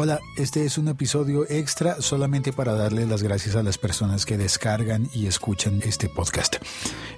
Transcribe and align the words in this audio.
Hola, 0.00 0.20
este 0.36 0.64
es 0.64 0.78
un 0.78 0.86
episodio 0.86 1.44
extra 1.50 2.00
solamente 2.00 2.52
para 2.52 2.74
darle 2.74 3.04
las 3.04 3.24
gracias 3.24 3.56
a 3.56 3.64
las 3.64 3.78
personas 3.78 4.26
que 4.26 4.38
descargan 4.38 5.10
y 5.12 5.26
escuchan 5.26 5.80
este 5.82 6.08
podcast. 6.08 6.58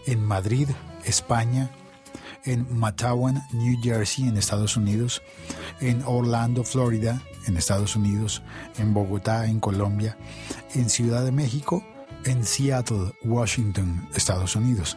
En 0.07 0.25
Madrid, 0.25 0.67
España, 1.05 1.71
en 2.47 2.67
Matawan, 2.75 3.43
New 3.53 3.79
Jersey, 3.83 4.29
en 4.29 4.39
Estados 4.39 4.79
Unidos, 4.79 5.21
en 5.83 6.03
Orlando, 6.07 6.65
Florida, 6.65 7.21
en 7.47 7.59
Estados 7.59 7.97
Unidos, 7.97 8.43
en 8.79 8.95
Bogotá, 8.95 9.45
en 9.45 9.61
Colombia, 9.61 10.17
en 10.75 10.89
Ciudad 10.89 11.23
de 11.23 11.33
México, 11.33 11.85
en 12.25 12.43
Seattle, 12.47 13.13
Washington, 13.25 14.09
Estados 14.15 14.57
Unidos, 14.57 14.97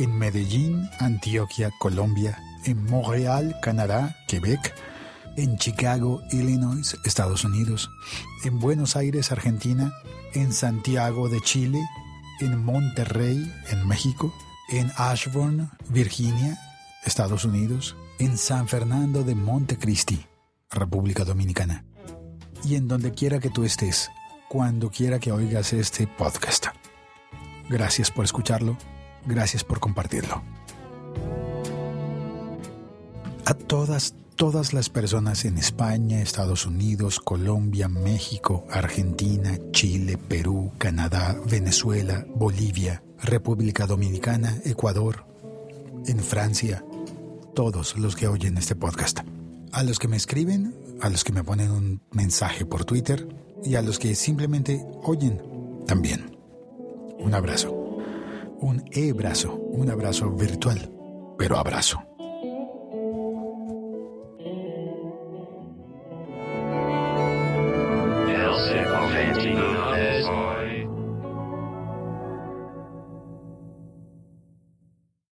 en 0.00 0.18
Medellín, 0.18 0.82
Antioquia, 0.98 1.70
Colombia, 1.78 2.42
en 2.64 2.84
Montreal, 2.86 3.54
Canadá, 3.62 4.16
Quebec, 4.26 4.74
en 5.36 5.56
Chicago, 5.56 6.22
Illinois, 6.30 6.96
Estados 7.04 7.44
Unidos, 7.44 7.90
en 8.44 8.58
Buenos 8.58 8.96
Aires, 8.96 9.32
Argentina, 9.32 9.92
en 10.34 10.52
Santiago 10.52 11.28
de 11.28 11.40
Chile, 11.40 11.80
en 12.40 12.64
Monterrey, 12.64 13.52
en 13.70 13.86
México, 13.86 14.32
en 14.68 14.90
Ashburn, 14.96 15.70
Virginia, 15.88 16.58
Estados 17.04 17.44
Unidos, 17.44 17.96
en 18.18 18.36
San 18.36 18.68
Fernando 18.68 19.24
de 19.24 19.34
Montecristi, 19.34 20.26
República 20.70 21.24
Dominicana, 21.24 21.84
y 22.64 22.76
en 22.76 22.88
donde 22.88 23.12
quiera 23.12 23.40
que 23.40 23.50
tú 23.50 23.64
estés, 23.64 24.10
cuando 24.48 24.90
quiera 24.90 25.18
que 25.18 25.32
oigas 25.32 25.72
este 25.72 26.06
podcast. 26.06 26.66
Gracias 27.68 28.10
por 28.10 28.24
escucharlo, 28.24 28.76
gracias 29.26 29.64
por 29.64 29.80
compartirlo. 29.80 30.42
A 33.46 33.54
todas, 33.54 34.14
todas 34.40 34.72
las 34.72 34.88
personas 34.88 35.44
en 35.44 35.58
España, 35.58 36.22
Estados 36.22 36.64
Unidos, 36.64 37.20
Colombia, 37.20 37.88
México, 37.88 38.64
Argentina, 38.70 39.58
Chile, 39.70 40.16
Perú, 40.16 40.72
Canadá, 40.78 41.38
Venezuela, 41.44 42.24
Bolivia, 42.34 43.02
República 43.22 43.86
Dominicana, 43.86 44.56
Ecuador, 44.64 45.26
en 46.06 46.20
Francia, 46.20 46.82
todos 47.54 47.98
los 47.98 48.16
que 48.16 48.28
oyen 48.28 48.56
este 48.56 48.74
podcast. 48.74 49.18
A 49.72 49.82
los 49.82 49.98
que 49.98 50.08
me 50.08 50.16
escriben, 50.16 50.74
a 51.02 51.10
los 51.10 51.22
que 51.22 51.32
me 51.32 51.44
ponen 51.44 51.70
un 51.70 52.02
mensaje 52.10 52.64
por 52.64 52.86
Twitter 52.86 53.28
y 53.62 53.74
a 53.74 53.82
los 53.82 53.98
que 53.98 54.14
simplemente 54.14 54.82
oyen 55.02 55.42
también. 55.86 56.38
Un 57.18 57.34
abrazo. 57.34 57.72
Un 58.58 58.84
e-brazo, 58.90 59.52
un 59.52 59.90
abrazo 59.90 60.30
virtual, 60.30 60.90
pero 61.36 61.58
abrazo. 61.58 62.09